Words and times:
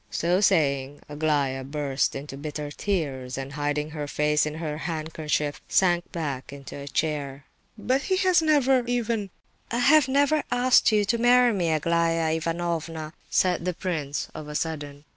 So 0.09 0.41
saying, 0.41 1.01
Aglaya 1.09 1.63
burst 1.63 2.15
into 2.15 2.35
bitter 2.35 2.71
tears, 2.71 3.37
and, 3.37 3.53
hiding 3.53 3.91
her 3.91 4.07
face 4.07 4.47
in 4.47 4.55
her 4.55 4.79
handkerchief, 4.79 5.61
sank 5.67 6.11
back 6.11 6.51
into 6.51 6.75
a 6.75 6.87
chair. 6.87 7.45
"But 7.77 8.01
he 8.01 8.17
has 8.17 8.41
never 8.41 8.83
even—" 8.87 9.29
"I 9.69 9.77
have 9.77 10.07
never 10.07 10.41
asked 10.51 10.91
you 10.91 11.05
to 11.05 11.19
marry 11.19 11.53
me, 11.53 11.69
Aglaya 11.69 12.31
Ivanovna!" 12.33 13.13
said 13.29 13.63
the 13.63 13.75
prince, 13.75 14.27
of 14.33 14.47
a 14.47 14.55
sudden. 14.55 15.05